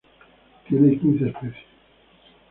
[0.67, 1.63] Tiene quince especies.